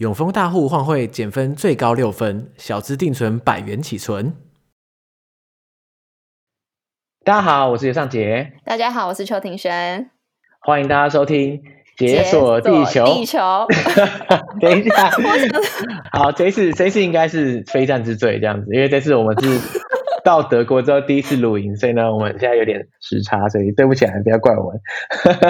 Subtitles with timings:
[0.00, 4.34] 永丰大户换汇减分最高六分，小资定存百元起存。
[7.22, 8.54] 大家好，我是尤尚杰。
[8.64, 10.08] 大家好，我是邱庭轩。
[10.60, 11.60] 欢迎大家收听
[11.98, 13.04] 解锁地球。
[13.04, 13.38] 地球。
[14.62, 15.10] 等一下，
[16.12, 19.60] 好，这次这次应该是非战之罪这样子，因为这次我们是
[20.24, 24.80] 到德国之后第一次露营，所以呢，我们现在有点时差，所以对不起啊，不要怪我们。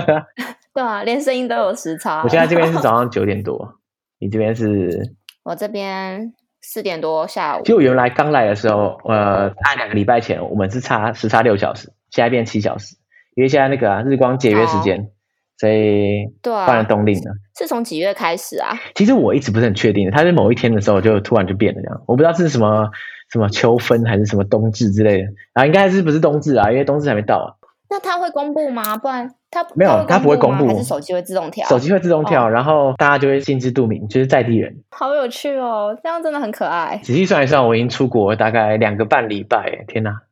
[0.74, 2.24] 对啊，连声音都有时差。
[2.24, 3.76] 我现在这边是早上九点多。
[4.20, 5.16] 你这边是？
[5.42, 7.62] 我这边四点多下午。
[7.62, 12.94] 就原来刚来的时候，呃，大概两个礼拜前，我们是差时差六小时，现在变七小时，
[13.34, 15.08] 因为现在那个、啊、日光节约时间，
[15.56, 17.32] 所以换了冬令了。
[17.58, 18.78] 是从几月开始啊？
[18.94, 22.90] 其实我一直不是很确定，它是某一天的时候就突然就变了这样，我不知道是什么
[23.32, 26.70] 什么秋分还是什么冬至之类的啊，应该是不是冬至啊？
[26.70, 27.48] 因为冬至还没到啊。
[27.88, 28.98] 那他会公布吗？
[28.98, 31.66] 不然他没有，他不会公布，还是手机会自动跳？
[31.68, 34.76] 手机会自动跳，哦、然后大家就会心知肚明，就是在地人。
[34.90, 37.00] 好有趣哦，这样真的很可爱。
[37.02, 40.22] 仔细算一算，我已经出国大概两个半礼拜，天哪！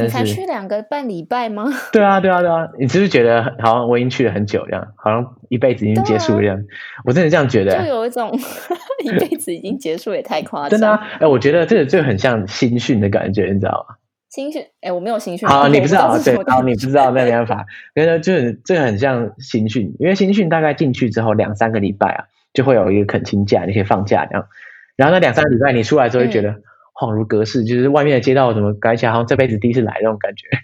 [0.00, 1.64] 你才去两个半礼拜吗？
[1.92, 2.68] 对啊，对啊，对啊！
[2.78, 6.56] 你是不是觉得好像我已经去了很久，这样好像一辈子已经结束了这样？
[6.56, 6.62] 啊、
[7.04, 8.30] 我真的这样觉得，就有一种
[9.02, 10.70] 一辈子已经结束也太夸张。
[10.78, 11.00] 真的啊！
[11.18, 13.96] 哎，我觉得这个就很像新训的感觉，你知道吗？
[14.28, 15.48] 新训，哎，我没有新训。
[15.48, 17.64] 好，你不知道，对，好，你不知道，那没办法。
[17.94, 24.46] 因为就是这个很像新训，因为新训大概进去之后两三个礼拜啊，就会有一个恳亲假，你可以放假这样。
[24.96, 26.56] 然后那两三个礼拜你出来之后，就觉得
[26.92, 30.46] 恍如隔世，就是外面的街道怎么改起来，好像这辈子第一次来那种感觉。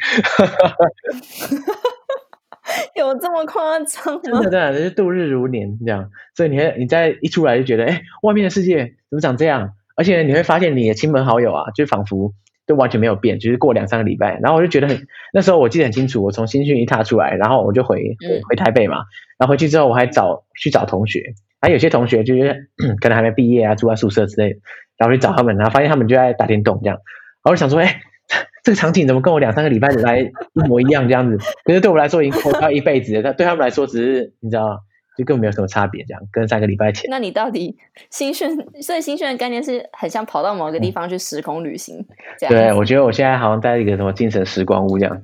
[2.96, 4.20] 有这么夸张吗？
[4.22, 6.10] 真的，真的，就是度日如年这样。
[6.34, 9.72] 所以你你在一出来就觉得，哎，外面的世界怎么长这样？
[9.96, 12.34] 而且你会发现你的亲朋好友啊，就仿佛。
[12.66, 19.04] 就完全没有变，就是过两三个礼拜，然后我就觉得很，那时候我记得很清楚，我从新训一踏出来，然后我就回回，回台北嘛，
[19.38, 22.70] 然后回去之后我还找去找同学，还有些同学就是
[23.00, 24.60] 可能还没毕业啊，住在宿舍之类的，
[24.96, 28.00] 然后去找他们，然后发现他们就在打电动这样，然后我就想说，哎，
[28.64, 31.36] 这个场景怎么跟我两三个礼拜来一模一样这样子？
[31.64, 34.80] 可是对我来说已经过掉一辈子了，但对他们来说只是你知道。
[35.16, 37.08] 就根本没有什么差别，这样跟三个礼拜前。
[37.10, 37.76] 那你到底
[38.10, 38.56] 新训？
[38.82, 42.04] 所以新训的概念是很像跑到某一个地方去时空旅行，
[42.38, 42.54] 这样。
[42.54, 45.22] 对，我觉得我现在好像在一个什么精神时光屋这样。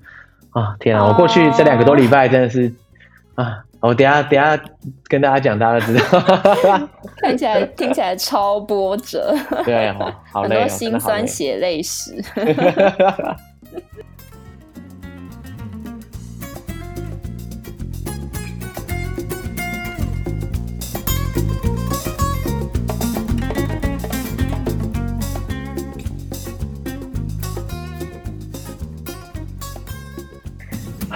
[0.53, 1.07] 啊，天啊！
[1.07, 2.67] 我过去这两个多礼拜真的是、
[3.37, 4.61] 哦、啊，我等下等下
[5.05, 6.89] 跟大家讲，大家都知道。
[7.23, 9.33] 看起来听起来超波折。
[9.65, 12.21] 对，好，好累、哦，很多辛酸血泪史。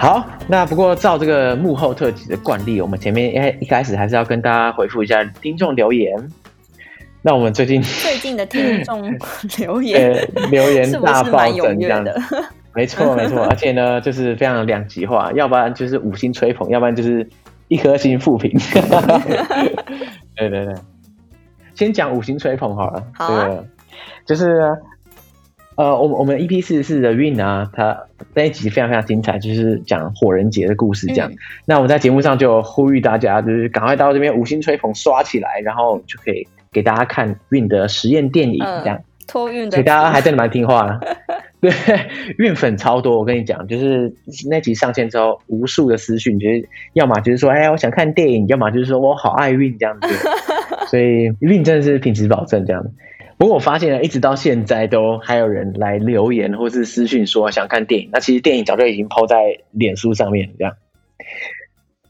[0.05, 6.15] 好，那不过照这个幕后特辑的惯例，我们前面一一开始还是要跟大家回复一下听众留言。
[7.23, 9.01] 那我们最近最近的听众
[9.57, 12.15] 留言， 呃、留言大爆增这样的，
[12.75, 17.27] 没错没错， 而且呢就是非常的两极化，要不然就是五星吹捧，要不然就是
[17.67, 18.55] 一颗星负评。
[20.37, 20.75] 对对对，
[21.73, 23.65] 先讲五星吹捧好了，好
[24.23, 24.71] 就是。
[25.75, 28.03] 呃，我我们 EP 四十四的 Win 啊，他
[28.33, 31.29] 那一集非常非常精彩，就是讲火人节的故事这样。
[31.31, 39.01] 嗯、那我们在节目上就呼吁大家，就是赶快到这边五星吹捧刷起来，然后就可以给大家看 Win 的实验电影这样。
[39.27, 41.17] 托运的，所以大家还真的蛮听话的。
[41.59, 41.71] 对
[42.37, 44.13] ，Win 粉超多，我跟你讲，就是
[44.47, 50.07] 那集上线之后，无数的私讯，就是要么就是说，哎，我想看电影，要么就是说我好爱 Win 这样子。
[50.87, 52.85] 所以 Win 真的是品质保证这样。
[53.37, 58.09] 不过我发现了，一直到现在都还有人来留言或是私讯说想看电影。
[58.13, 60.75] 那其实电影早就已经 po 在脸书上面这样。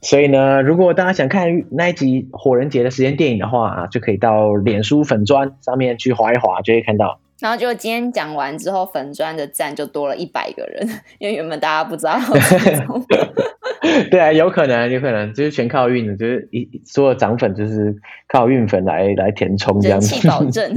[0.02, 7.18] 所以呢，如果大家想看那一集火人节的时间电影的话啊，就可以到脸书粉砖上面去划一划，就会看到。
[7.40, 10.88] 然后就今天讲完之后，粉砖的赞就多了一百个人，
[11.18, 12.18] 因为原本大家不知道。
[14.10, 17.96] 对啊，有可能，有可能就是全靠运的，就是一所有涨粉就是
[18.28, 20.28] 靠运粉来来填充这样子。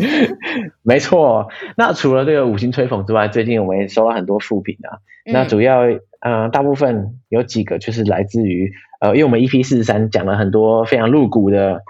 [0.83, 1.47] 没错。
[1.77, 4.99] 那除了这个五星吹捧之外，最近我们也收了很多负评啊。
[5.25, 5.81] 嗯、那主要
[6.21, 8.71] 呃，大部分有几个就是来自于
[9.01, 11.81] 呃，因为我们 EP 四十三讲了很多非常露骨的。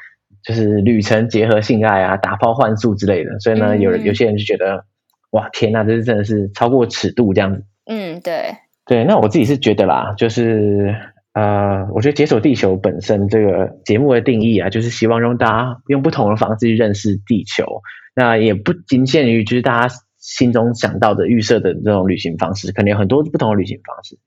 [0.41, 4.85] 就是旅程结合性爱啊，打炮换宿之类的，所以呢，有有些人就觉得，
[5.31, 7.65] 哇，天呐，这是真的是超过尺度这样子。
[7.85, 8.55] 嗯，对，
[8.85, 9.03] 对。
[9.03, 10.95] 那我自己是觉得啦，就是
[11.33, 17.81] 呃，我觉得解锁地球本身这个节目的定义啊，就是希望让大家用不同的方式去认识地球。
[18.15, 24.17] 那也不仅限于就是大家心中想到的预设的这种旅行方式，可能有很多不同的旅行方式。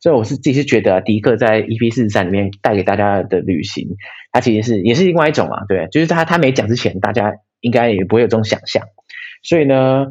[0.00, 3.88] 所以我是自己是觉得迪克在 EP 四十三里面带给大家的旅行，
[4.32, 8.82] 它其实是也是另外一种嘛，对，就是他他没讲之前，大家应该也不会有这种想象。
[9.42, 10.06] 所以呢，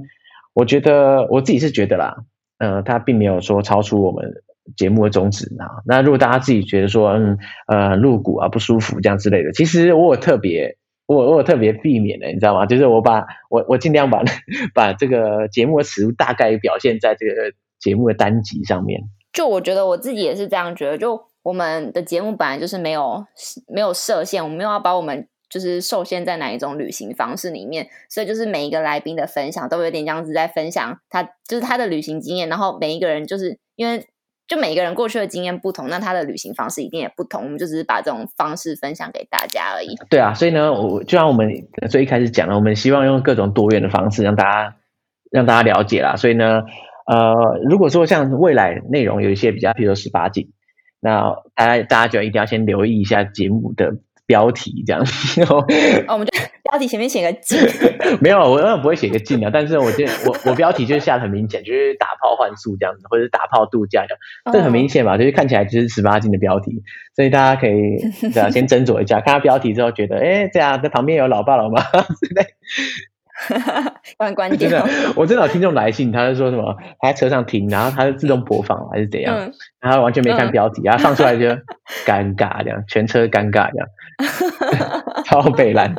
[0.53, 2.15] 我觉得我自己是觉得啦，
[2.59, 4.31] 呃，他并没有说超出我们
[4.75, 5.81] 节目的宗旨啊。
[5.85, 7.37] 那如果大家自己觉得说，嗯，
[7.67, 10.77] 呃，露骨啊，不舒服这样之类的，其实我有特别，
[11.07, 12.65] 我我有特别避免的，你知道吗？
[12.65, 14.23] 就是我把我我尽量把
[14.73, 19.01] 把这个节目的尺度大概表现在这个节目的单集上面。
[19.33, 23.25] 就我觉得我自己也是这样觉得，就我们的节目本来就是没有
[23.67, 34.05] 没有设限，我们没有要把我们就是受限在哪一种旅行方式里面，所以就是每一个来宾的分享都有点这样子在分享他就是他的旅行经验，然后每一个人就是因为
[34.51, 39.95] 就每一个人过去的经验不同，那他的旅行方式一定也不同，我们就只是把这种方式分享给大家而已。
[40.09, 41.49] 对啊，所以呢，我就像我们
[41.89, 44.75] 最一开始讲了，我们希望用各种多元的方式让大家
[45.31, 46.63] 让大家了解啦，所以呢。
[47.07, 50.51] 呃，如果说像未来内容有一些比较，譬如说十八禁，
[51.01, 53.95] 那大家大家就一定要先留意一下节目的
[54.31, 55.01] 标题，这样。
[56.07, 56.31] 哦，我们就
[56.63, 57.59] 标题前面写个禁。
[58.23, 66.81] 没有，我永远不会写个进”啊，但是我觉得我我标题就是下的很明显，就是打炮换宿这样子，或者是打炮度假这样，这很明显嘛，就是看起来就是十八禁的标题，
[67.13, 67.97] 所以大家可以
[68.33, 72.45] 对啊，先斟酌一下，看到标题之后觉得，哎，这样在旁边有老爸老妈之类。
[74.17, 74.69] 关关掉。
[74.69, 74.85] 真的，
[75.15, 81.45] 我真的有听众来信，他就说什么他在车上听，然后他就自动播放还是怎样，嗯、然后完全没看标题，嗯、然后放出来就
[82.05, 83.87] 尴尬这样，全车尴尬这样，
[85.25, 85.93] 超北烂。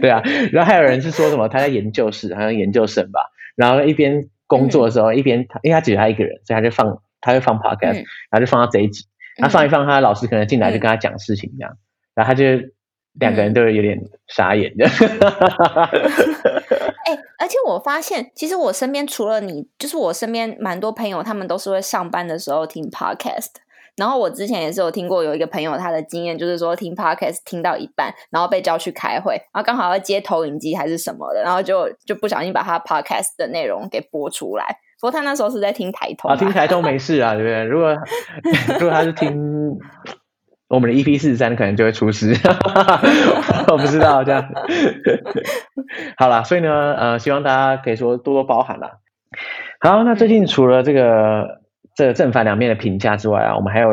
[0.00, 0.22] 对啊，
[0.52, 9.06] 然后还有人是说什么他在研究室，好像研究生吧，然后一边工作的时候、嗯、一边，因为他只有他一个人，所以他就放他就放 podcast，、嗯、然后就放到这一集，
[9.36, 11.78] 他放一放，他老师可能进来就跟他讲事情这样，嗯、
[12.16, 12.44] 然后他就。
[13.20, 14.88] 两个人都有点傻眼的。
[17.52, 23.50] 且我发现，其实我身边除了你，就是我身边蛮多朋友，他们都是会上班的时候听 podcast。
[23.94, 34.64] 然后我之前也是有听过，有一个朋友他的经验，就是说听 podcast 听到一半，然后被叫去开会，然后刚好要接投影机还是什么的，然后就就不小心把他 podcast 的内容给播出来。
[34.98, 37.64] 不过他那时候是在听台通啊，听台通没事啊，对不对？
[37.64, 37.94] 如果
[38.80, 39.76] 如果他是听。
[40.72, 42.32] 我们的 EP 四十三可能就会出事，
[43.68, 44.48] 我不知道这样。
[46.16, 48.92] 好啦，所以呢，呃，希望大家可以说多多包涵啦。
[49.80, 51.60] 好，那最近除了这个
[51.94, 53.90] 这个正反两面的评价之外啊，我们还有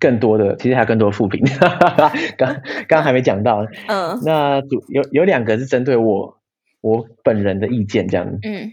[0.00, 1.44] 更多的，其实还有更多的负评。
[2.36, 6.38] 刚刚还没讲到，嗯，那有有两个是针对我
[6.80, 8.72] 我本人的意见这样，嗯，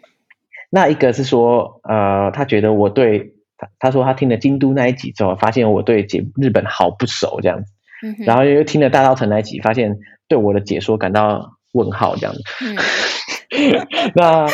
[0.72, 3.36] 那一个是说，呃，他觉得我对。
[3.80, 7.72] 他说他听了京都那一集之后，发现我对解日本好不熟这样子，
[8.04, 9.98] 嗯、然后又听了大稻城那一集，发现
[10.28, 12.42] 对我的解说感到问号这样子。
[12.66, 12.76] 嗯、
[14.16, 14.48] 那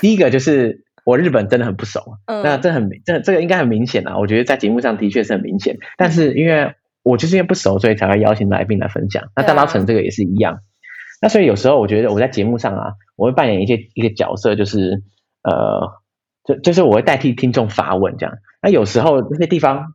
[0.00, 5.76] 第一个就是我日本真的很不熟，嗯、那这很这这个应该很明显啊，我觉得在节目上的确是很明显。
[5.96, 9.24] 但是因为我就是因为不熟，所以才会邀请来宾来分享。
[9.34, 10.54] 那大稻城这个也是一样。
[10.54, 10.58] 啊、
[11.22, 15.02] 那所以有时候我觉得我在节目上啊，我会扮演一些一个角色，就是
[15.42, 15.80] 呃，
[16.44, 18.36] 就就是我会代替听众发问这样。
[18.60, 19.94] 那有时候那些地方，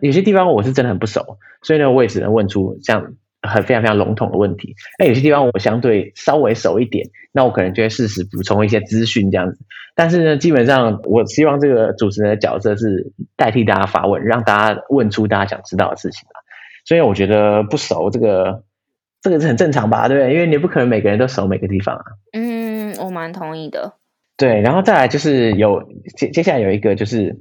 [0.00, 4.74] 有些地方我是真的很不熟，所以呢，我也只能问出这样很非常非常笼统的问题。
[4.98, 9.58] 那有些地方我相对稍微熟一点，那我可能就会适时补充一些资讯这样子。
[9.94, 16.28] 但是呢，基本上我希望这个主持人的角色是代替大家发问，让大家问出大家想知道的事情。
[16.84, 18.64] 所以我觉得不熟这个
[19.20, 20.32] 这个是很正常吧，对不对？
[20.32, 22.04] 因为你不可能每个人都熟每个地方啊。
[22.32, 23.94] 嗯，我蛮同意的。
[24.40, 27.38] 对，然后再来就是有接接下来有一个就是。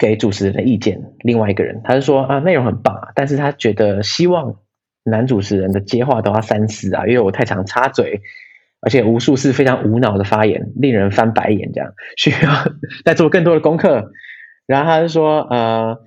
[0.00, 4.56] 给主持人的意见，另外一个人他是说啊，内容很棒啊，但是他觉得希望
[5.04, 8.22] 男主持人的接话都要三思啊，因为我太常插嘴，
[8.80, 12.50] 而且无数次非常无脑的发言，令人翻白眼，这样需要
[13.04, 14.10] 再做更多的功课。
[14.66, 15.98] 然后他就说，呃，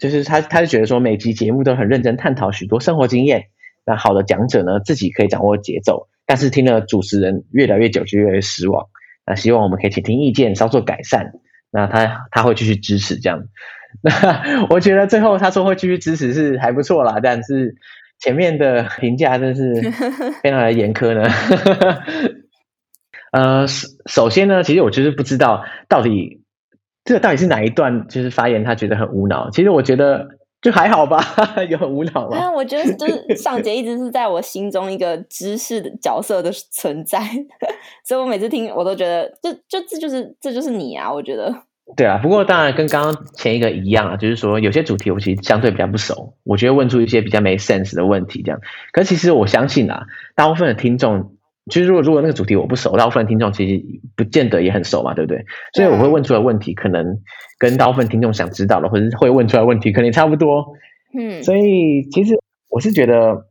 [0.00, 3.44] 就是他他就觉得说，每集节目都很认真探讨许多生活经验，
[3.86, 8.88] 那好的讲者呢，自己可以掌握节奏，但是听了主持人越来越久，就越来越失望。
[9.26, 11.32] 那希望我们可以倾听意见，稍作改善。
[11.72, 13.42] 那他他会继续支持这样，
[14.00, 17.74] 那我觉得最后他说会继续支持是还不错啦，但是
[18.18, 19.74] 前面的评价真是
[20.42, 21.28] 非常的严苛呢。
[23.32, 26.44] 呃，首首先呢，其实我就是不知道到底
[27.04, 30.28] 这个到底是哪一段就是发言他觉得很无脑，其实我觉得
[30.66, 31.22] 就还好吧，
[31.70, 32.50] 有很无脑吗？
[32.50, 37.20] 我觉得就是 上节一直是在我心中一个知识的角色的存在，
[38.04, 41.54] 所以我每次听我都觉得，就就这就是这就是你啊，我觉得。
[41.96, 48.60] 对啊，不过当然跟刚刚前一个一样啊，就是说有些主题我其实相对比较不熟，我觉得问出一些比较没 sense 的问题这样。
[48.90, 51.35] 可是其实我相信啊，大部分的听众
[51.68, 55.44] 其实如果如果那个主题我不熟，大部分听众其实不见得也很熟嘛，对不对？
[55.74, 57.18] 所以我会问出来问题，可能
[57.58, 60.74] 跟大部分听众想知道的，或者是会问出来问题，可能也差不多。
[61.18, 62.34] 嗯，所以其实
[62.68, 63.46] 我是觉得，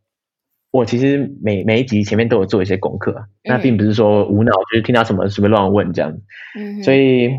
[0.71, 6.17] 我其实每每一集前面都有做一些功课，嗯、那并不是说无脑，就是听到什么随便乱问这样。
[6.57, 7.31] 嗯，所以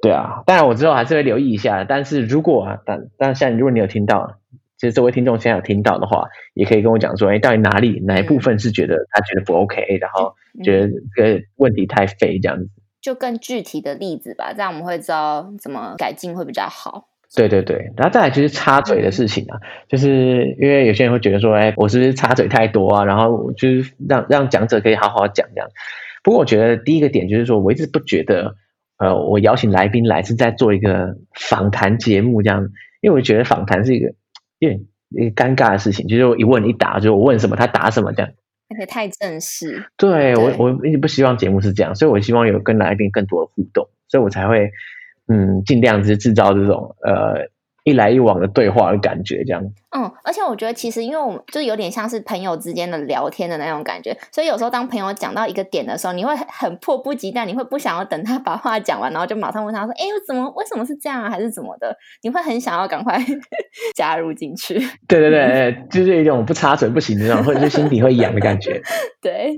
[0.00, 1.84] 对啊，当然我之后还是会留意一下。
[1.84, 4.39] 但是如果啊，但但现在如果你有听到。
[4.80, 10.34] 其实这位听众现在有听到的话，也可以跟我讲说，哎，到底哪里哪一部分是觉得他觉得不 OK，、嗯、然后
[10.64, 17.08] 觉得这个问题太废这样子，就更具体的例子吧，这样我们会知道怎么改进会比较好。
[17.36, 23.04] 对对对，然后再来就是插嘴的事情啊，就是因为有些人会觉得说，哎，我是不是插嘴太多啊？
[23.04, 25.68] 然后就是让让讲者可以好好讲这样。
[26.24, 28.54] 不过我觉得第一个点就是说，我一直不觉得，
[28.96, 32.66] 呃，我邀请来宾来是在做一个访谈节目这样，
[33.02, 34.14] 因为我觉得访谈是一个。
[34.60, 38.30] 对，一个尴尬的事情，就是我一问一答，就是我问什么他答什么这样，
[38.68, 39.84] 而且太正式。
[39.96, 44.70] 对，对我，我一直不希望节目是这样，所以我希望有跟来宾更多的互动，所以我才会
[45.26, 47.50] 嗯尽量是制造这种呃。
[47.84, 49.62] 一来一往的对话的感觉，这样。
[49.96, 60.48] 嗯，而且我觉得其实，因为我们就有点像是朋友之间的聊天的那种感觉，所以有时候当朋友讲到一个点的时候，你会很迫不及待，你会不想要等他把话讲完，然后就马上问他说：“哎，怎么？
[60.56, 61.30] 为什么是这样啊？
[61.30, 63.18] 还是怎么的？”你会很想要赶快
[63.96, 64.74] 加入进去。
[65.08, 68.80] 对对对，就是一种不插嘴不行的那种，或者是心底会痒的感觉。
[69.20, 69.54] 对，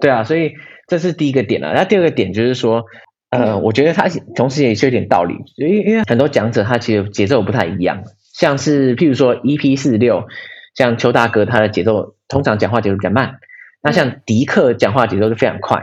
[0.00, 0.52] 对啊，所以
[0.86, 1.72] 这是第一个点啊。
[1.74, 2.84] 那第二个点就是说。
[3.32, 10.26] 呃，我觉得他同时也是有点道理，因为因为很多讲者他其实节奏不太一样，像是譬如说 EP 四六，
[10.74, 13.36] 像邱大哥他的节奏通常讲话节奏比较慢，
[13.82, 15.82] 那像迪克讲话节奏就非常快，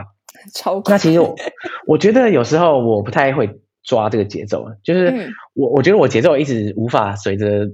[0.54, 0.94] 超快。
[0.94, 1.34] 那其实我
[1.88, 7.66] 我觉得有时候我不太会抓这个节奏，就是我我觉得我节奏一直无法随着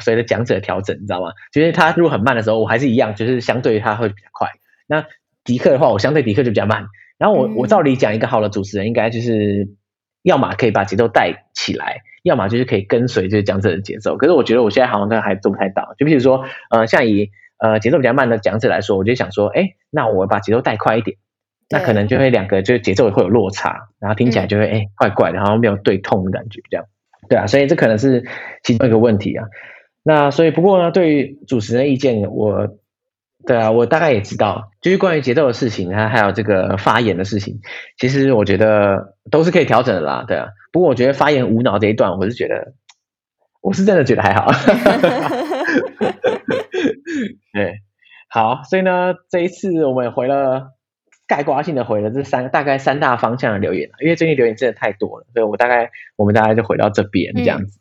[0.00, 1.28] 随着讲者调整，你知道吗？
[1.50, 4.50] 就是他如果很慢的时候，我还是一样，就是相对于他会比较快。
[4.86, 5.06] 那
[5.44, 6.88] 迪克的话，我相对迪克就比较慢。
[7.24, 9.66] 然后我我照理讲，一个好的主持人应该就是，
[10.22, 14.18] 要么可以把节奏带起来，要么就是可以跟随这个讲者的节奏。
[14.18, 15.94] 可是我觉得我现在好像都还做不太到。
[15.96, 21.16] 就比如说，呃，像以呃节奏比较慢的讲者来说，我就想说，哎，那我把节奏带快一点，
[21.70, 26.84] 那可能就会两个就是节奏会有落差，然后听起来就会哎怪怪的，然后没有对痛的感觉，这样。
[27.30, 28.22] 对啊，所以这可能是
[28.62, 29.46] 其中一个问题啊。
[30.02, 32.76] 那所以不过呢，对于主持人的意见，我。
[33.46, 37.60] 对啊，我大概也知道，就是关于节奏的事情，还还有这个发言的事情，
[37.98, 40.24] 其实我觉得都是可以调整的啦。
[40.26, 42.72] 对啊，不过我觉得发言无脑这一段，我是觉得，
[43.60, 44.50] 我是真的觉得还好。
[47.52, 47.80] 对，
[48.28, 50.70] 好，所以呢，这一次我们也回了
[51.26, 57.78] 概括性的回了这三大概三大方向的留言，因为最近留言真的太多了，所以我大概我们大概就回到这边这样子。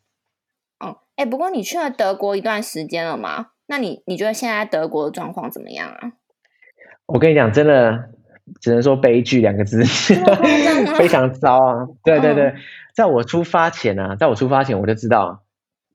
[0.79, 3.47] 嗯，哦，哎，不过你去了德国一段时间了吗？
[3.73, 6.11] 那你你觉得现在德国的状况怎么样啊？
[7.07, 8.11] 我跟你讲，真的
[8.61, 9.83] 只能说悲剧两个字，
[10.95, 11.87] 非常糟啊！
[12.03, 12.53] 对对对，
[12.93, 15.41] 在我出发前啊，在我出发前我就知道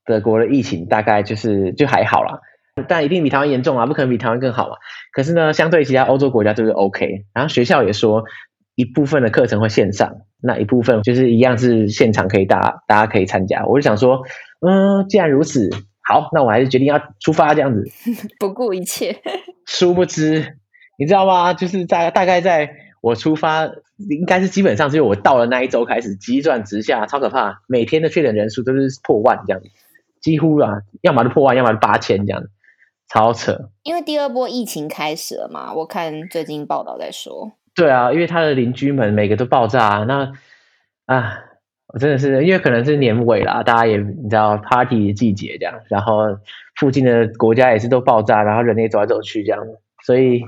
[0.05, 2.41] 德国的疫情大概就是就还好啦，
[2.89, 4.75] 但一定比台湾严重啊，不可能比台湾更好嘛。
[5.13, 8.25] 可是呢，相对其他欧洲国家就是 OK，然后学校也说
[8.75, 13.65] 一部分的课程会线上，那一部分就是一样是现场可以大家大家可以参加。
[13.67, 14.25] 我就想说，
[14.67, 15.71] 嗯，既然如此。
[16.09, 17.85] 好，那我还是决定要出发这样子，
[18.41, 19.15] 不顾一切。
[19.67, 20.57] 殊不知，
[20.99, 21.53] 你知道吗？
[21.53, 22.71] 就是在大概在
[23.03, 23.67] 我出发，
[24.09, 27.61] 应该是基本上就是我到了那一周开始急转直下，超可怕。
[27.69, 29.69] 每天的确诊人数都是破万这样子，
[30.23, 32.49] 几乎啊，要么就破万，要么就八千这样子，
[33.13, 33.69] 超扯。
[33.83, 37.53] 因为第二波疫情开始了嘛，我看最近报道在说。
[37.75, 40.33] 对啊，因为他的邻居们每个都爆炸，那
[41.05, 41.45] 啊。
[41.93, 46.39] 我真的是，因为可能是年尾啦，大家也你知道 party 的季节这样，然后
[46.77, 49.65] 附近的国家也是都爆炸，然后人也走来走去这样，
[50.05, 50.43] 所以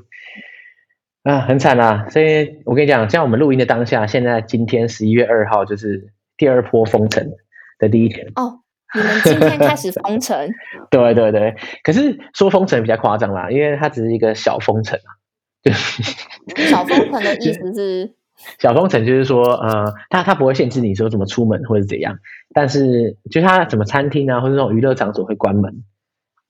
[1.23, 2.07] 啊很惨啦。
[2.11, 7.33] 所以我跟你讲，像我们录音的当下，现在今天十一月二号就是第二波封城
[7.79, 8.27] 的第一天。
[8.37, 8.61] 哦，
[8.95, 10.51] 你们今天开始封城？
[10.91, 15.17] 对对对，可是说封城比较夸张啦，因为它只是一个小封城啊。
[16.69, 18.15] 小封城的意思是？
[18.59, 22.19] 小封城就是说，呃，他他不会限制你说怎么出门或者怎样，
[22.55, 25.85] 但是就他什么餐厅啊或者这种娱乐场所会关门，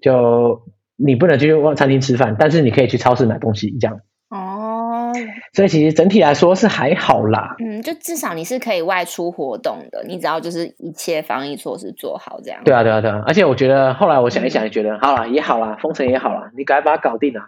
[0.01, 0.63] 就
[0.97, 4.01] 你不能去往餐厅吃饭，但是你可以去超市买东西这样。
[4.31, 5.13] 哦，
[5.53, 7.57] 所以其实整体来说是还好啦。
[7.59, 12.63] 嗯，就至少你是可以外出活动的，你只要就是一切防疫措施做好这样。
[12.65, 13.25] 对啊，对啊，对啊。
[13.27, 17.41] 而且我觉得后来我想一想，也觉得、嗯、好了也好了，封城也好了，你赶快把它搞定了。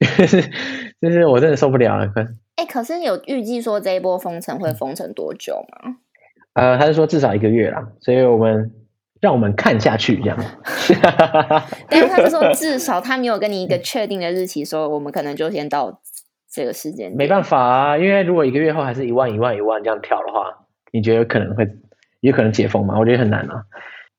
[1.02, 2.26] 就是我真的受不了了，可。
[2.60, 5.96] 哎，可是有预计说这一波封城会封城多久吗？
[6.52, 8.70] 呃，他是说至少一个月啦，所以我们
[9.18, 10.36] 让我们看下去这样。
[11.88, 16.02] 但是他是说 至少他没有跟你一个确定的日期，说我们可能就先到
[16.52, 17.10] 这个时间。
[17.16, 21.66] 没办法啊，因为如果一个月后还是一万一万一万这样跳的话，你觉得可能会
[22.20, 22.98] 有可能解封吗？
[22.98, 23.62] 我觉得很难啊。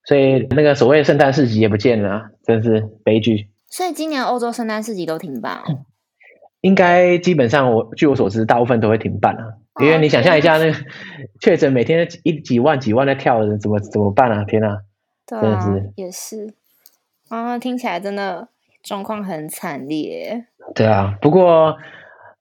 [0.06, 3.52] 所以那个所谓圣诞市集也不见了，真是悲剧。
[3.68, 5.86] 所以今年欧洲圣诞市集都停办哦。
[6.62, 9.46] 应该基本上我据我所知，大部分都会停办啊。
[9.82, 10.78] 因为你想象一下，那个
[11.42, 14.44] 确诊每天一几万几万在跳的人，怎么怎么办啊？
[14.44, 14.80] 天哪！
[15.26, 16.54] 对啊，真的是也是
[17.30, 18.50] 啊，听起来真的
[18.84, 20.46] 状况很惨烈。
[20.76, 21.78] 对啊，不过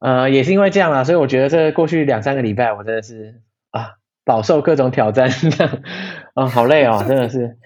[0.01, 3.93] 呃，也是因为这样啊，所以我觉得这过去两三个礼拜，我真的是啊，
[4.25, 5.31] 饱受各种挑战，
[6.35, 7.57] 啊，好累哦，真的是。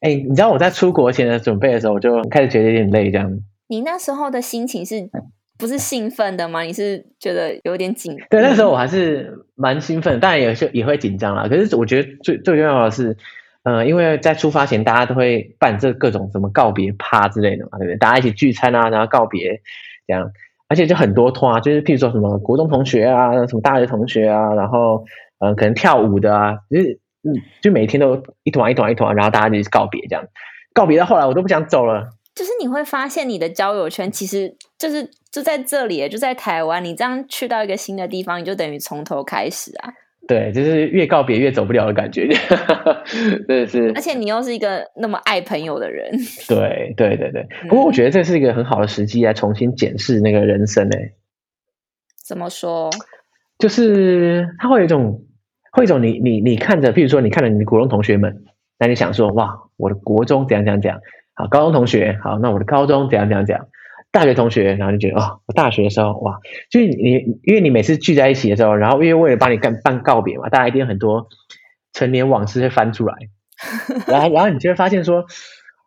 [0.00, 3.40] 哎、欸，你知道我在出国前的准备的时候，我就开始觉得有点累，这样。
[3.68, 5.08] 你那时候的心情是？
[5.56, 6.62] 不是兴奋的吗？
[6.62, 8.16] 你是觉得有点紧？
[8.28, 11.46] 对，那时候我还是蛮兴奋，当然也是也会紧张啦。
[11.48, 13.16] 可是我觉得最最重要的是，
[13.62, 17.96] 呃，因为在出发前大家都会办这各种什么告别趴之类的嘛，对不对？
[17.96, 19.60] 大家一起聚餐啊，然后告别
[20.08, 20.28] 这样，
[20.68, 25.04] 而且就很多团啊，就是譬如说什么国中同学啊，什么大学同学啊，然后
[25.38, 27.30] 呃，可能跳舞的啊，就是嗯，
[27.62, 30.26] 就每天都一团一团一团，然后大家就告别这样，
[30.74, 32.08] 告别到后来我都不想走了。
[32.34, 36.84] 就是你会发现你的交友圈其实就是就在这里，就在台湾。
[36.84, 39.92] 你这样去到一个新的地方，你就等于从头开始啊。
[40.26, 42.26] 对，就是越告别越走不了的感觉，
[43.46, 43.92] 真的是。
[43.94, 46.10] 而且你又是一个那么爱朋友的人。
[46.48, 47.46] 对对对对。
[47.68, 51.12] 不过我觉得这是一个很好的时机来重新检视那个人生诶。
[52.26, 52.90] 怎么说？
[53.58, 55.22] 就是他会有一种，
[55.70, 58.44] 会有一种你你你看着，譬如说你看着你的国中同学们，
[58.78, 60.98] 那你想说哇，我的国中怎样怎样怎样。
[61.34, 63.66] 好，高中同学，好，那我的高中怎样怎样怎样，
[64.12, 66.38] 大学同学，然后就觉得哦，我大学的时候，哇，
[66.70, 67.12] 就是你，
[67.42, 71.28] 因为你每次聚在一起的时候，然后因为为了帮你干办告别嘛，大家一定有很多
[71.92, 73.14] 陈年往事会翻出来，
[74.06, 75.24] 然后，然后你就会发现说，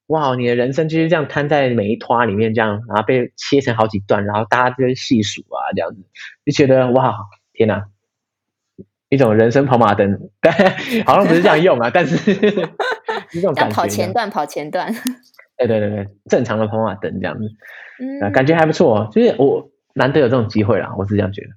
[0.07, 6.01] 哇，你的人生就是这样摊在每一坨里面，这样，然后被切成好几段，然后大家就会细数啊，这样子，
[6.45, 7.15] 就觉得哇，
[7.53, 7.85] 天哪，
[9.09, 10.53] 一种人生跑马灯，但
[11.07, 12.17] 好像不是这样用啊，但是
[13.31, 14.93] 这种感觉，跑前段，跑前段。
[15.57, 17.45] 对对对对，正常的跑马灯这样子，
[17.99, 21.47] 嗯，感觉还不错，就是我难得有这种机会啦，我是这样觉得。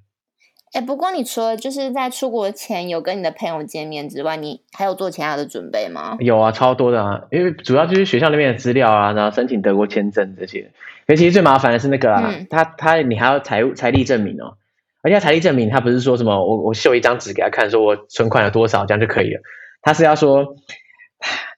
[0.73, 6.15] 哎，不过你除了就是在出国前有跟你的朋友见面之外，你还有做其他的准备吗？
[6.19, 10.71] 有啊，超多的啊，因为主要就是学校那边的资料啊，然后申请德国签证这些。
[11.07, 14.55] 尤其实最麻烦的是那个啊，嗯、他他你还要财务财力证明哦，
[15.03, 19.41] 而且财力证明他不是说什么我我秀一张纸给他看，说我存款有多少这样就可以了，
[19.81, 20.55] 他是要说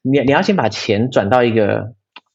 [0.01, 1.93] 你你要先把钱转到一个。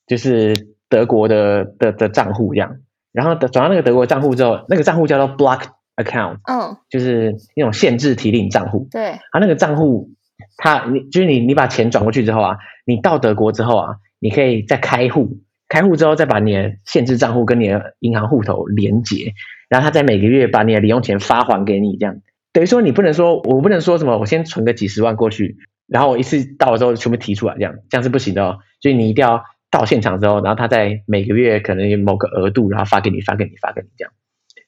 [0.09, 0.55] 就是
[0.89, 2.79] 德国的的的账户这样，
[3.13, 5.65] 然后转到那个德国账户之后，那个账户叫做 block
[5.97, 8.89] account，嗯，就是那种限制提领账户。
[8.91, 10.09] 对，啊，那个账户，
[10.57, 15.37] 它你就是你你把钱转过去之后啊，你到德国之后啊，你可以再开户，
[15.69, 19.35] 开户之后再把你的限制账户跟你的银行户头连结，
[19.69, 22.17] 然后他再每个月把你的零用钱发还给你，这样
[22.55, 25.59] 等于说你不能说我不能说什么，我先存个几十万过去，
[25.89, 29.43] 然后我一次到了之后全部提出来，这样这样是不行的哦，所以你一定要。
[29.71, 34.11] 到现场之后，然后他在每个月可能有某个额度，然后发给你，发给你，发给你这样，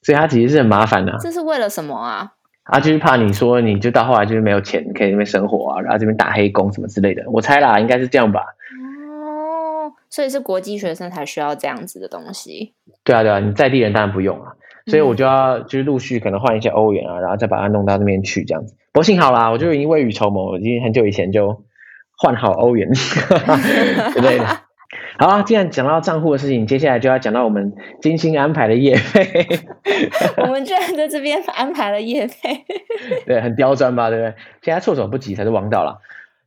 [0.03, 1.17] 所以他其实是很麻烦的。
[1.19, 2.33] 这是为了什么啊？
[2.65, 7.23] 他就是怕你说你就到后来就是没有钱可以在那边生活啊，然后这边打黑工什么之类的。
[7.31, 8.41] 我猜啦，应该是这样吧。
[8.41, 12.75] 哦，所以是国际学生才需要这样子的东西。
[13.03, 14.53] 对啊，对啊，你在地人当然不用啊，
[14.87, 18.75] 所以我就要就是陆续可能换一些欧元啊，然后再把它弄到那边去这样子。
[18.93, 21.63] 不过幸好啦，我就已经未雨绸缪，已经很久以前就
[22.17, 24.45] 换好欧元 之类的。
[25.17, 29.47] 好啊，既然讲到账户的事情，接下来就要讲到我们精心安排的业费。
[30.37, 32.65] 我们居然在这边安排了业费，
[33.25, 34.33] 对，很刁钻吧，对不对？
[34.63, 35.97] 现在措手不及才是王道啦。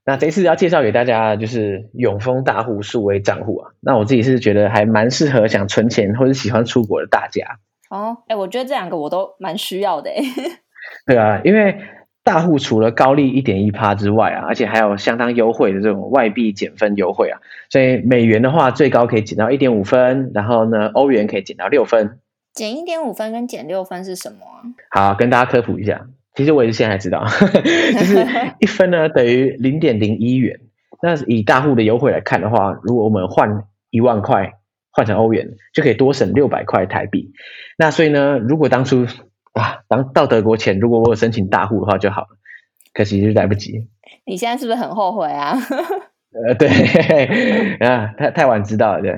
[0.05, 3.71] 那这次要介绍给大家就是永丰大户数位账户啊。
[3.81, 7.59] 那我自己是觉得还蛮适合想存钱或者喜欢出国的大家。
[7.97, 10.11] 哦，哎，我觉得这两个我都蛮需要的。
[11.07, 11.79] 对啊，因为。
[12.27, 22.19] 大户除了高利一点一趴之外啊，而且还有相当优惠的这种外币减分优惠啊，所以美元的话最高可以减到一点五分，然后呢，欧元可以减到六分。
[22.55, 24.39] 减一点五分跟减六分是什么
[24.89, 25.11] 啊？
[25.11, 28.27] 好，跟大家科普一下，其实我也是现在才知道， 就是
[28.59, 30.59] 一分呢等于零点零一元。
[31.03, 34.51] 那以大户的优惠来看的话，如果我们换一万块
[34.95, 37.33] 换成欧元，就可以多省六百块台币。
[37.77, 39.05] 那所以呢，如果当初
[39.53, 42.29] 啊，当到德国前，如果我有申请大户的话就好了，
[42.93, 43.89] 可惜就来不及。
[44.25, 45.57] 你现在是不是很后悔啊？
[46.47, 46.69] 呃，对，
[47.79, 49.11] 啊，太太晚知道了，对，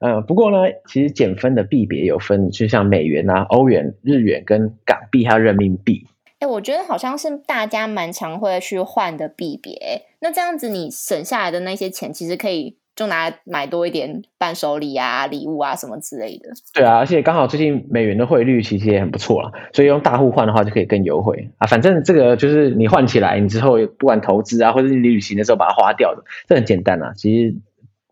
[0.00, 6.06] 嗯、呃，不过呢，其实减分的币别有分，就像美元啊、欧元、日元跟港币还有人民币。
[6.40, 16.48] 哎，我觉得好像是大家蛮常会去换的币别，那这样子你省下来的那些钱，其实可以就拿来买多一点伴手礼啊、礼物啊什么之类的。
[16.74, 21.66] 对啊，而且刚好最近美元的汇率其实也很不错啦，所以用大户换的话就可以更优惠啊。
[21.68, 27.12] 反正这个就是你换起来，你之后不管投资啊，或者是你旅行的时候把它花掉的，这很简单啊。
[27.16, 27.54] 其实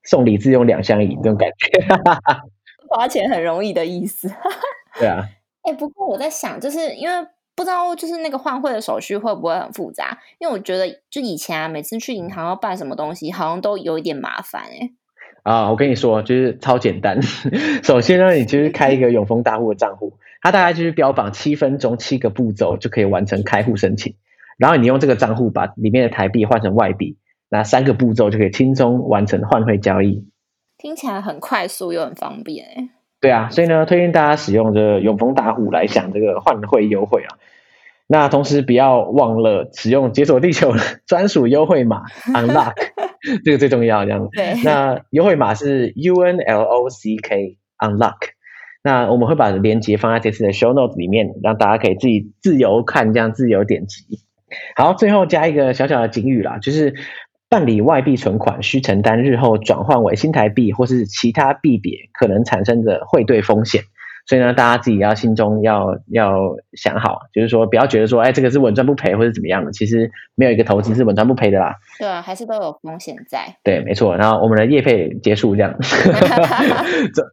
[0.04, 1.84] 送礼自用两相宜这种感觉，
[2.88, 4.32] 花钱很容易的意思。
[5.00, 5.26] 对啊。
[5.66, 7.26] 哎、欸，不过我在想，就是因为。
[7.56, 10.18] 不知道就是那个换汇的手续会不会很复杂？
[10.38, 14.92] 因为我觉得就以前啊，每次去银行要办什么东西，好像都有一点麻烦哎、欸。
[15.42, 17.22] 啊，我跟你说，就是超简单。
[17.82, 24.16] 首先呢，你就是开一个永丰大户的账户，它大概就是标榜七分钟七个步骤就可以完成开户申请。
[24.58, 27.16] 然后你用这个账户把里面的台币换成外币，
[27.48, 30.28] 那三个步骤就可以轻松完成换汇交易。
[30.76, 32.90] 听起来很快速又很方便哎、欸。
[33.26, 37.38] 对啊，所以呢，推荐大家使用这个永丰大户来享这个换汇优惠啊。
[38.06, 40.72] 那同时不要忘了使用解锁地球
[41.08, 42.74] 专属优惠码 Unlock，
[43.44, 44.04] 这个最重要。
[44.04, 48.14] 这样子，对，那优惠码是 U N L O C K Unlock。
[48.84, 54.04] 那我们会把链接放在这次的 Show Notes 里面，让大家可以自己自由看，这样自由点击。
[54.76, 56.94] 好，最后加一个小小的警语啦，就是
[57.48, 63.82] 办理外币存款需承担日后转换为新台币或是其他币别可能产生的汇兑风险。
[64.28, 71.76] 所以呢，大家自己要心中要要想好，就是说不要觉得说，哎，这个是稳赚不赔或者怎么样的，其实没有一个投资是稳赚不赔的啦。
[72.00, 73.56] 对啊，还是都有风险在。
[73.62, 74.16] 对，没错。
[74.16, 75.78] 然后我们的业配结束这样。
[77.14, 77.24] 总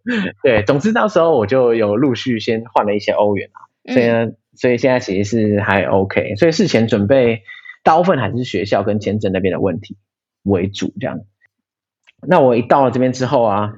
[0.43, 6.35] 对，总之到时候我就有陆续先换了一些欧元啊，所以呢，嗯、所以现在其实是还 OK。
[6.35, 7.41] 所以事前准备
[7.83, 9.97] 大部分还是学校跟签证那边的问题
[10.43, 11.19] 为主这样。
[12.25, 13.73] 那我一到了这边之后啊。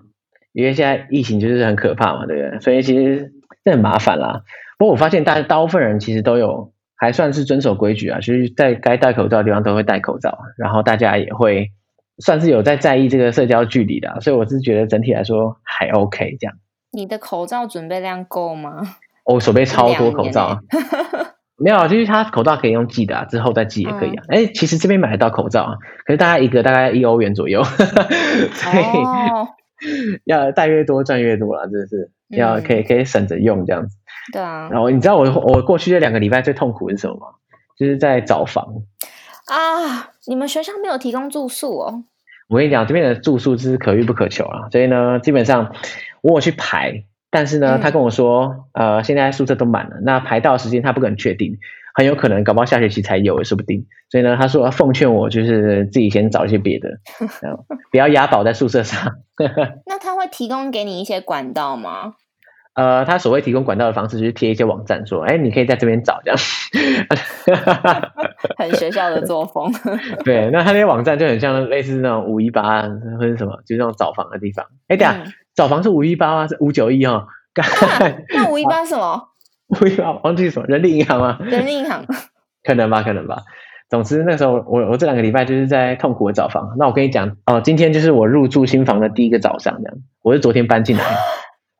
[0.58, 2.60] 因为现在疫情就是很可怕嘛，对不对？
[2.62, 3.34] 所以其实
[3.66, 4.44] 这很麻烦啦。
[4.78, 11.72] 不过我发现大大部分人其实都有还算是遵守规矩啊，就是在该戴口罩的地方都会戴口罩，然后大家也会
[12.20, 16.56] 算是有在在意这个社交距离的，所以我是觉得整体来说还 OK 这样。
[16.94, 18.96] 你的口罩准备量够吗？
[19.26, 20.62] 我手备超多口罩，
[21.58, 24.24] 没有，就是他口罩可以用寄的啊，之后再寄也可以啊。
[24.30, 27.64] 哎、嗯，其实这边买得到口罩啊，可是大概一个大概一欧元左右，
[28.54, 29.04] 所以。
[29.04, 29.48] 哦
[30.24, 33.98] 要带越多赚越多啦，真的是要可以可以省着用这样子。
[34.32, 34.70] 对啊。
[34.72, 37.28] 然后你知道我我过去这两个礼拜最痛苦是什么吗？
[37.78, 38.66] 就是在找房
[39.48, 40.12] 啊。
[40.28, 42.06] 你们学校没有提供住宿哦？
[42.48, 45.76] 我跟你讲，这边的住宿是可遇不可求啊，所以呢，基本上
[46.22, 47.04] 我有去排，
[47.36, 51.58] 但是呢，他跟我说，呃，现在宿舍都满了，那排到时间他不可能确定。
[51.98, 53.86] 很有可能搞不好下学期才有，也说不定。
[54.10, 56.88] 所以呢，他说奉劝我就是自己先找一些别的，
[57.92, 59.16] 不要押宝在宿舍上。
[59.86, 62.14] 那他会提供给你一些管道吗？
[62.76, 66.40] 呃，他所谓提供管道的方式就是贴一些网站，说，哎，你可以在这边找这样。
[68.58, 69.72] 很学校的作风。
[70.26, 72.82] 对，那他那些网站就很像类似那种五一八
[73.18, 74.66] 或者什么，就是那种找房的地方。
[74.90, 76.48] 哎，对啊，嗯、找房是五一八吗？
[76.48, 77.28] 是五九一哦。
[78.34, 79.30] 那五一八是 什么？
[79.82, 81.38] 五一八忘记什么人力银行吗？
[81.42, 82.06] 人力银行，
[82.64, 83.44] 可能吧，可能吧。
[83.90, 86.76] 总之那时候我我这两个礼拜就是在痛苦的找房。
[86.78, 89.98] 那我跟你讲哦，今天就是我入住新房的第一个早上，这样。
[90.22, 91.04] 我是昨天搬进来，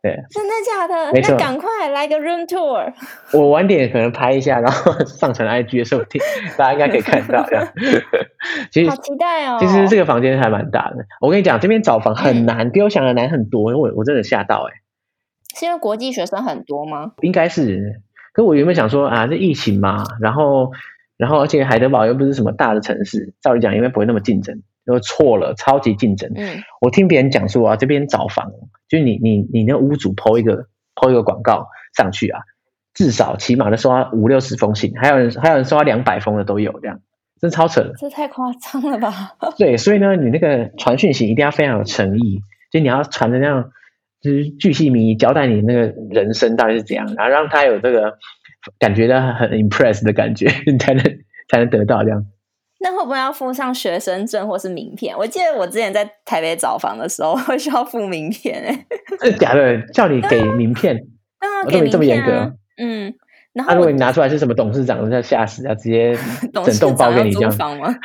[0.06, 0.24] 对。
[0.30, 1.12] 真的假的？
[1.12, 1.32] 没错。
[1.32, 2.94] 那赶快来个 room tour。
[3.34, 6.04] 我晚点可能拍一下，然后上传 IG 的时候，
[6.58, 7.68] 大家应该可以看到这样。
[8.72, 9.58] 其实好期待哦。
[9.60, 10.98] 其实这个房间还蛮大的。
[11.22, 13.72] 我跟你讲，这边找房很难，比我想的难很多。
[13.72, 14.80] 因为我我真的吓到哎、欸。
[15.58, 17.14] 是因为国际学生很多吗？
[17.22, 18.02] 应该是，
[18.34, 20.72] 可我原本想说啊，这疫情嘛，然后，
[21.18, 26.32] 然后而且海德堡又不是什么大的城市，照理讲应该不会那么竞争，又错了，超级竞争。
[26.36, 28.52] 嗯，我听别人讲说啊，这边找房，
[28.88, 32.42] 就是你你你那屋主 po 一个 po 一个广告上去啊，
[32.94, 37.00] 至少起码都收到五六十封信，还有人还有人收到两百封的都有，这样，
[37.42, 37.94] 真超扯的。
[37.98, 39.36] 这太夸张了吧？
[39.58, 43.72] 对，所以呢，你那个传讯息一定要非常有诚意，就你要传的那样。
[44.22, 48.18] 就是巨细靡遗交代你那个人生到底是怎样，然后让他有这个
[48.80, 51.04] 感觉到很 impress 的感觉， 你才能
[51.48, 52.26] 才能得到这样。
[52.86, 55.18] 那会不会要附上学生证或是名片？
[55.18, 58.86] 我记得我之前在台北找房的时候会需要附名片，哎，
[59.24, 59.82] 是假的？
[59.88, 60.96] 叫你给名片？
[61.40, 62.54] 啊，给名片这么严格？
[62.78, 63.12] 嗯。
[63.54, 66.16] 然后、啊、如果你拿出来是什么董事长，那吓死，要直接
[66.64, 67.92] 整栋包给你这样吗？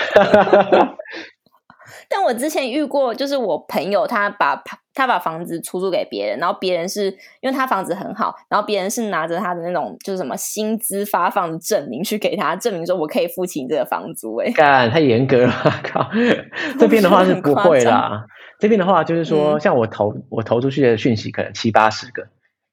[2.09, 4.57] 但我之前遇过，就是我朋友他把
[4.95, 7.07] 他把房子出租给别人，然后别人是
[7.41, 14.37] 因为他房子很好，然后别人是拿着他的那种就是什么薪资发放的证明去给他，证明说我可以付清这个房租。
[14.37, 15.53] 哎，干太严格了，
[15.85, 16.11] 靠！
[16.79, 18.27] 这边的话是不会啦，
[18.59, 22.29] 这边的话就是说，嗯、像我投我投出去的讯息可能七八十个，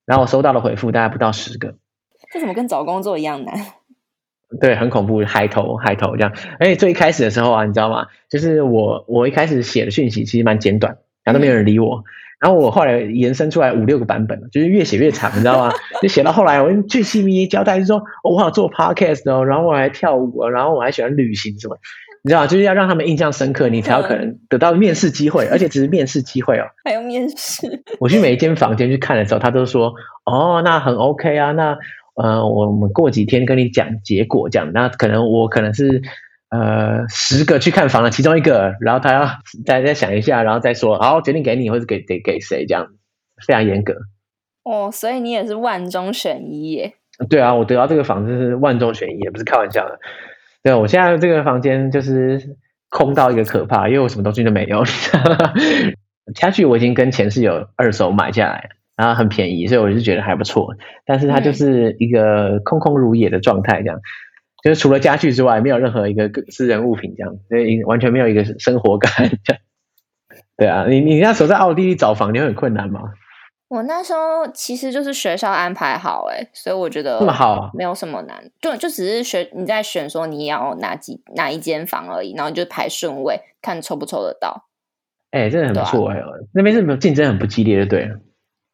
[0.05, 1.75] 然后我收到的回复大概不到十个。
[2.33, 3.53] 这怎么跟找工作一样难？
[4.61, 6.33] 对，很恐怖，海投海投这样。
[6.59, 8.07] 而且最一开始的时候啊，你知道吗？
[8.29, 12.01] 就是我我一开始写的讯息其实蛮简短，然后都没有人理我。
[12.39, 15.73] 然后我后来延伸出来五六个版本，就是越写越长，你知道吗？
[16.01, 21.75] 就写到后来，我用巨细靡遗交代，就说、哦、我好做 podcast 哦，然后我还跳舞，然后我还喜欢旅行什么，
[22.23, 22.47] 你知道吗？
[22.47, 26.65] 就是要让他们印象深刻，你才有可能得到面试机会，而且只是面试机会哦。
[26.85, 27.83] 还有面试？
[27.99, 29.91] 我去每一间房间去看的时候，他都说
[30.25, 31.75] 哦，那很 OK 啊，那
[32.17, 36.03] 呃，我们过几天跟你讲结果，这样，那可能我可能是。
[36.49, 39.27] 呃，十个去看房的其中一个，然后他要
[39.65, 42.87] 大家想一下，然后再说，好，决定给你，或者给给给谁，这样
[43.45, 43.93] 非常严格。
[44.63, 46.93] 哦，所以你也是万中选一耶？
[47.29, 49.99] 对啊，我得到这个房子是万中选一，也不是开玩笑的。
[50.63, 52.55] 对，我现在这个房间就是
[52.89, 54.83] 空到一个可怕，因为我什么东西都没有。
[56.33, 60.75] 家具 我已经跟前室友二手买下来，然后很便宜，所以我就觉得还不错。
[61.05, 63.99] 但是它就是一个空空如也的状态，这样。
[64.67, 69.09] 就是除了家具之外，没有任何一个私人物品这样，所以完全没有一个生活感
[69.45, 69.61] 这样。
[70.57, 72.99] 对啊，你你那时候在奥地利找房，你会很困难吗？
[73.69, 84.67] 我那时候其实就是学校安排好，哎，所以我觉得那么好，没有什么难，就就只是选你在选说你要哪几哪一间房而已，然后就排顺位，看抽不抽得到。
[85.31, 87.85] 哎，真的很不错哎，啊、那边是没有竞争很不激烈？
[87.85, 88.11] 对，对。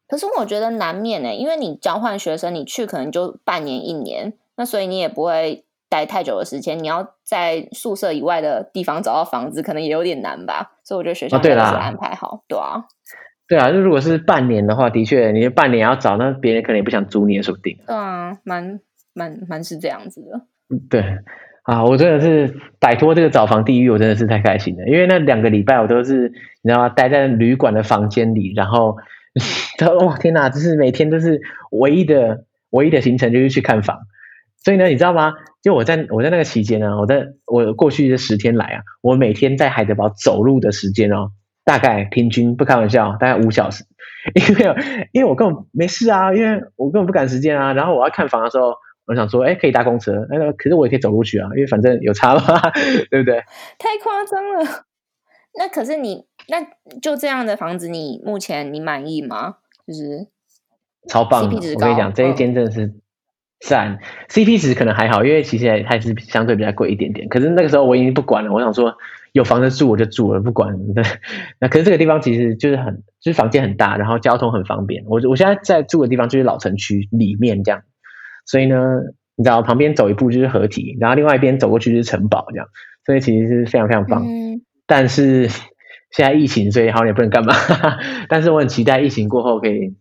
[0.08, 5.63] 可是我觉得难免哎，因为你交换学生，你去可能就半年一年，那所以你也不会。
[5.94, 10.72] 待太久的时间，你要在宿舍以外的地方找到房子，可能也有点难吧。
[10.82, 12.82] 所以我觉得学校还是安排好，对啊，
[13.46, 13.70] 对啊。
[13.70, 17.78] 就如果是半年的话，的确，你半年要找，那别人可能也不想租你，也说不定。
[17.86, 18.80] 对啊，蛮
[19.12, 20.40] 蛮蛮是这样子的。
[20.90, 21.18] 对
[21.62, 24.84] 啊，我真的是摆脱这个找房地狱，我真的是太开心了。
[24.86, 26.28] 因为那两个礼拜，我都是
[26.62, 26.88] 你知道吗？
[26.88, 28.96] 待在旅馆的房间里，然后，
[30.04, 34.00] 哇，天哪，就是每天都是唯一的唯一的行程，就是去看房。
[34.64, 35.34] 所以呢，你知道吗？
[35.64, 41.30] 就我在我在那个期间呢，我在我过去这十天来啊，我每天在海德堡走路的时间哦，
[41.64, 43.86] 大概平均不开玩笑，大概五小时。
[44.34, 47.72] 因为因为我根本没事啊，因为我根本不赶时间啊。
[47.72, 48.74] 然后我要看房的时候，
[49.06, 52.60] 我想说，哎，可以搭公车，那个可是我也可以走路去啊，因为反正有差嘛，
[53.10, 53.40] 对不对？
[53.78, 54.84] 太夸张了。
[55.58, 56.60] 那可是你那
[57.00, 59.56] 就这样的房子，你目前你满意吗？
[59.86, 60.28] 就是
[61.08, 62.92] 超棒的，我跟你讲，这一间真的是。
[63.66, 63.98] 赞
[64.28, 67.28] ，CP 值可能还好，因为其实还是相对比较贵一点点。
[67.28, 68.94] 可是那个时候我已经不管了，我想说
[69.32, 70.76] 有房子住我就住了，不管。
[71.60, 75.04] 那可是这个地方其实就是很，就是房间很大，然后交通很方便。
[75.06, 77.82] 我我现在在住的地方就是老城区里面这样，
[78.44, 78.76] 所以呢，
[79.34, 82.66] 你知道旁边走一步就是合体，然后另外一边走过去就是城堡这样，
[83.06, 84.26] 所以其实是非常非常棒。
[84.26, 85.48] 嗯、但是
[86.10, 87.54] 现在疫情，所以好像也不能干嘛。
[88.28, 89.94] 但是我很期待疫情过后可以。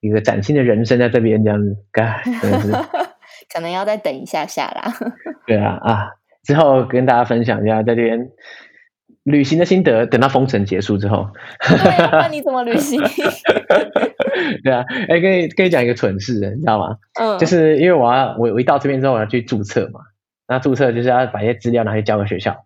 [0.00, 2.72] 一个崭新的人生在这边这样子，嘎，真的是，
[3.52, 4.92] 可能要再等一下下啦。
[5.46, 6.10] 对啊啊，
[6.44, 8.30] 之后跟大家分享一下在这边
[9.24, 11.28] 旅行的心得，等到封城结束之后。
[12.12, 13.00] 那你怎么旅行？
[14.62, 16.96] 对啊，哎，跟你跟你讲一个蠢事，你知道吗？
[17.20, 20.00] 嗯，就是因为我要我我一到这边之后我要去注册嘛，
[20.46, 22.64] 那注册就是要把一些资料拿去交给学校。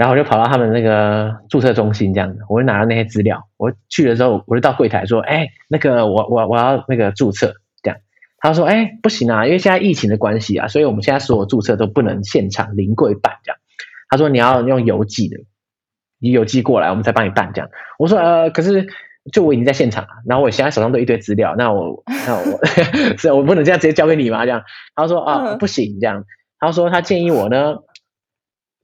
[0.00, 3.50] 然后我就跑到他们那个注册中心，这样子，我就拿到那些资料。
[3.58, 7.52] 我去的时候，我就到柜台说：“哎，那个我我我要那个注册。”
[7.84, 7.98] 这样，
[8.38, 13.58] 他说：“哎，不行啊，因为现在疫情的关系啊，所以我们现在所有注册都不能现场临柜办。”这样，
[14.08, 15.36] 他说：“你要用邮寄的，
[16.18, 18.86] 你邮寄过来，我们再帮你办。”这样，我说：“呃，可是
[19.34, 22.66] 就我已经在现场了，然后我现在手上都一堆资料，那我那我
[23.18, 24.62] 是我不能这样直接交给你吗？”这样，
[24.96, 26.24] 他说：“啊，不行。”这样，
[26.58, 27.74] 他说他建议我呢。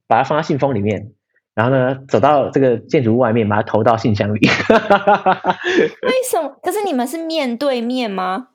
[0.07, 1.11] 把它放在信封里面，
[1.53, 4.39] 然后呢，走到这个建筑物外面，把它投到信箱里。
[4.47, 6.57] 为什么？
[6.61, 8.47] 可是你们是面对面吗？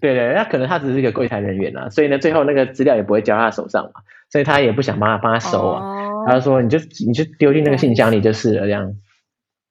[0.00, 3.90] 对对，那可能他只是一个柜台人员啊，所以呢，最后那个资料也不会交他手上嘛，
[4.30, 5.82] 所以他也不想帮他帮他收啊。
[5.82, 8.92] 哦、他就说：“你就你就丢进那个信箱里就是了，这样。”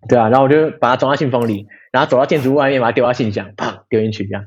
[0.10, 4.44] 对啊，然后我就把它装到信封里，然后走到建筑物外面，把它丢到信箱，啪丢进去，这样。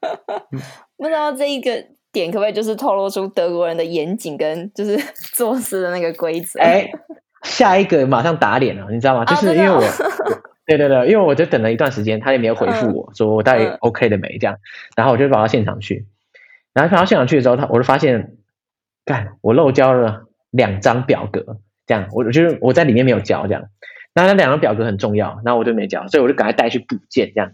[0.96, 1.93] 不知道这一个。
[2.14, 4.96] 点可不可以就是透露出德国人的严谨跟就是
[5.34, 6.60] 做事的那个规则？
[6.60, 6.88] 哎，
[7.42, 9.24] 下一个马上打脸了，你知道吗？
[9.24, 14.56] 就是因为我， 哦、对对对，因为我就等了一段时间，他也没有回复我、嗯、说我到底 OK 的没这样，
[14.96, 16.06] 然后我就跑到现场去，
[16.72, 18.36] 然后跑到现场去的时候，他我就发现，
[19.04, 23.64] 干，我漏交了两张表格，这样，我就是我在里面没有交这样，
[24.14, 27.52] 那那两张表格很重要，然后我就没交，所以我就赶快带去补件这样。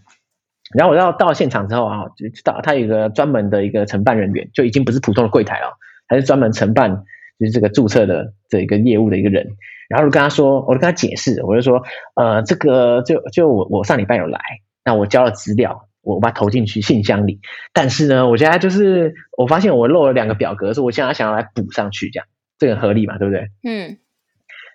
[0.73, 7.03] 然后我到到现场之后啊，就知道他有一个专门的一个承办人员，就已经不是普通的柜台了，还是专门承办
[7.39, 9.47] 就是这个注册的这一个业务的一个人。
[9.89, 11.83] 然后就跟他说，我就跟他解释，我就说，
[12.15, 14.39] 呃，这个就就我我上礼拜有来，
[14.85, 17.41] 那我交了资料，我把它投进去信箱里。
[17.73, 23.49] 但是呢，我现在就是我发现我漏了两个表格，所以我现在想要来补上去，这样这个合理嘛，对不对？
[23.63, 23.97] 嗯。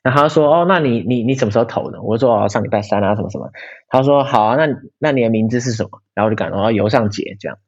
[0.07, 2.01] 然后他说哦，那你你你什么时候投呢？
[2.01, 3.51] 我说哦，上礼拜三啊，什么什么。
[3.89, 4.69] 他说好啊，那
[5.01, 6.01] 那你的名字是什么？
[6.15, 7.59] 然后我就讲哦，尤尚杰这样。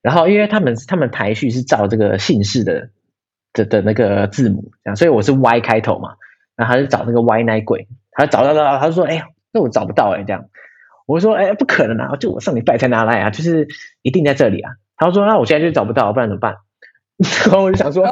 [0.00, 2.88] 然后因为他们他们排序是照这个姓氏的
[3.52, 6.16] 的的那个字母这样，所以我是 Y 开头嘛。
[6.56, 10.46] 然后他就找那个 Y 奶鬼，他找到了，他就说哎呀，那我找不到哎这样。
[11.06, 13.68] 我说哎，不可能啊，就我上礼拜才拿来啊，就是
[14.02, 14.72] 一定在这里啊。
[14.96, 16.56] 他说那我现在就找不到，不然怎么办？
[17.46, 18.04] 然后我就想说，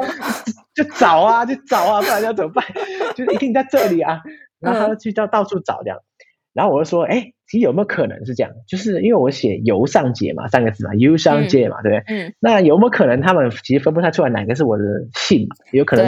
[0.75, 2.65] 就找啊， 就找啊，不然要怎么办？
[3.15, 4.21] 就是一定在这里啊。
[4.59, 5.97] 然后他就去到到处找这样。
[6.53, 8.51] 然后我就说，哎，其实有没有可能是这样？
[8.67, 12.15] 就是因为我写尤尚杰嘛，三个字嘛，尤尚杰嘛，对不对？
[12.15, 12.33] 嗯。
[12.39, 14.83] 那有没有可能他们其实分不太出来哪个是我的
[15.15, 15.47] 姓？
[15.71, 16.05] 有可能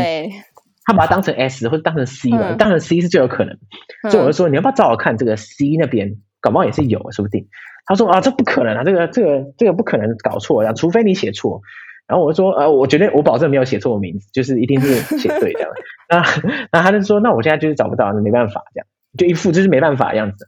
[0.85, 3.57] 他把它当成 S 或者当成 C 了，当成 C 是最有可能。
[4.11, 7.47] 所以我就说，你要不要找我看这个 C 那边，搞不好也是有，说不定。
[7.85, 11.61] 他说啊，这不可能啊，这个这个这个不可能搞错呀，除非你写错。
[12.07, 15.69] 然后我就说，呃，我绝对我保证没有写错我名字，就是一定是写对这样。
[16.09, 16.23] 那
[16.71, 18.87] 那他就说，那我现在就是找不到，那没办法这样，
[19.17, 20.47] 就一副就是没办法的样子。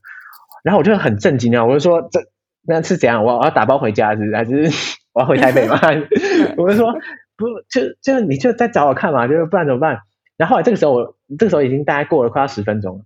[0.63, 2.19] 然后我就很震惊啊，我就说，这
[2.67, 3.23] 那是怎样？
[3.23, 4.35] 我要打包回家是不是？
[4.35, 4.69] 还是
[5.13, 5.79] 我要回台北吗？
[6.57, 6.93] 我就说
[7.37, 9.99] 不，就就你就再找我看嘛，就是不然怎么办？
[10.37, 13.05] 然后后来这个时候我这个时候已经大概过了快要十分钟了，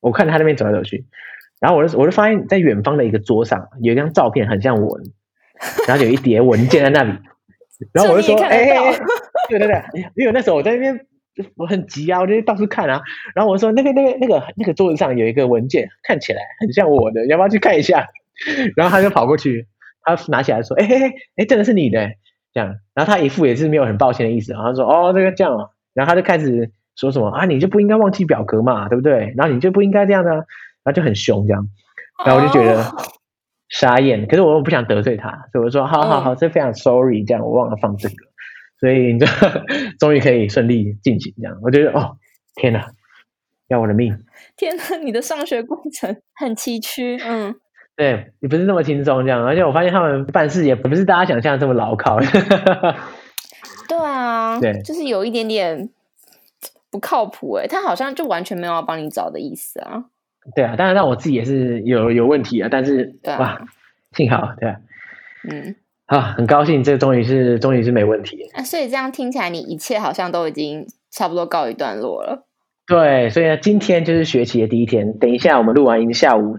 [0.00, 1.06] 我看他那边走来走去，
[1.60, 5.00] 然后我就我就发现，在远方的一个桌上有一张照片，很像我，
[5.88, 7.18] 然后有一叠文件在那里。
[7.92, 8.64] 然后我就说，哎
[9.48, 9.82] 对对对，
[10.16, 11.06] 因为那时候我在那边，
[11.56, 13.02] 我很急啊，我就到处看啊。
[13.34, 18.06] 然后我说，那个那个那个那个桌子上有一个文件，看起来很像我的，要不要去看一下？
[18.76, 19.66] 然后他就跑过去，
[20.02, 22.10] 他拿起来说，哎哎哎，哎，真的是你的，
[22.52, 22.76] 这样。
[22.94, 25.68] 然后他一副也是没有很抱歉的意思，然后他说，哦，这个这样啊。
[25.92, 29.34] 然后他就开始说什么啊，你就不应该忘记表格嘛，对不对？
[29.36, 30.44] 然后你就不应该这样的，然
[30.84, 31.68] 后就很凶这样。
[32.24, 32.82] 然后我就觉得。
[32.84, 33.06] Oh.
[33.68, 38.14] 傻眼，可是我又不想得罪他，所以我说好好好，这、嗯、非常 sorry，这样我忘了放这个，
[38.78, 39.26] 所以你就
[39.98, 41.58] 终于可以顺利进行这样。
[41.62, 42.16] 我觉得哦，
[42.54, 42.86] 天哪，
[43.68, 44.16] 要我的命！
[44.56, 47.54] 天哪，你的上学过程很崎岖，嗯，
[47.96, 52.18] 对，也不是那么轻松这样，而且我发现他们办事也不是大家想象的这么牢靠。
[53.88, 55.90] 对啊，对，就是有一点点
[56.90, 60.04] 不靠谱哎，他好像就完全没有要帮你找的意思啊。
[60.54, 63.60] 对啊，当然，那我自己也是有有问题啊，但是对啊哇，
[64.12, 64.76] 幸好对啊，
[65.50, 65.74] 嗯，
[66.06, 68.48] 好，很高兴，这终于是终于是没问题。
[68.54, 72.46] 啊，所以这样听起来，你一切好像都已经差不多告一段落了。
[72.86, 76.58] 对，所以呢，今天就是学期的第一天，等一下我们录完音，下午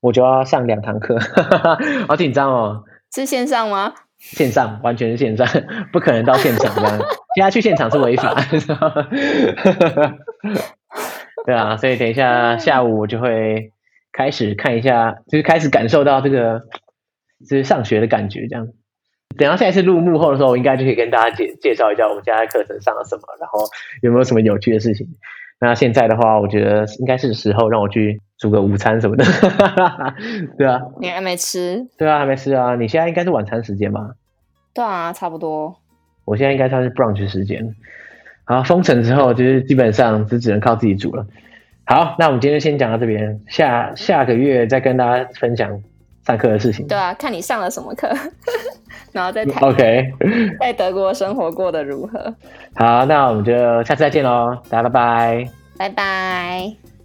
[0.00, 1.16] 我就要上两堂课，
[2.08, 2.84] 好紧张哦。
[3.14, 3.94] 是线上吗？
[4.18, 5.46] 线上，完全是线上，
[5.92, 6.98] 不可能到现场这样，
[7.36, 8.34] 现在去现场是违法。
[11.48, 13.72] 对啊，所以等一下下午我就会
[14.12, 16.60] 开始看一下，就是开始感受到这个
[17.48, 18.68] 就是上学的感觉，这样。
[19.38, 23.60] 等到下一次录幕后的时候，我应该就可以跟大家介介绍一下我们家的课程上了什么，然后
[24.02, 25.06] 有没有什么有趣的事情。
[25.58, 29.24] 那现在的话，我觉得应该是时候让我去煮个午餐什么的。
[30.58, 31.82] 对啊，你还没吃？
[31.96, 32.76] 对啊，还没吃啊。
[32.76, 34.10] 你现在应该是晚餐时间吧？
[34.74, 35.74] 对啊，差不多。
[36.26, 37.74] 我现在应该算是 brunch 时间。
[38.48, 41.26] 好，封城之后就是基本上就只能靠自己煮了。
[41.84, 45.70] 好，那我们今天就先讲到这边，下下个月再跟大家分享
[46.26, 46.86] 上课的事情。
[46.86, 48.08] 对啊，看你上了什么课，
[49.12, 49.68] 然后再谈。
[49.68, 50.12] OK，
[50.60, 52.34] 在德国生活过得如何？
[52.74, 53.52] 好，那我们就
[53.84, 56.97] 下次再见喽，大家拜拜，拜拜。